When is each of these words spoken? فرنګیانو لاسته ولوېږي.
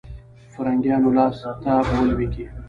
فرنګیانو 0.53 1.09
لاسته 1.17 1.73
ولوېږي. 1.97 2.45